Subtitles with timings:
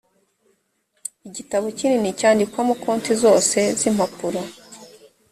[1.27, 4.41] igitabo kinini cyandikwamo konti zose z impapuro